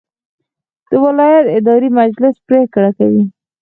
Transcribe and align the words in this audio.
د 0.89 0.91
ولایت 1.05 1.45
اداري 1.57 1.89
مجلس 1.99 2.35
پریکړې 2.47 2.91
کوي 2.97 3.23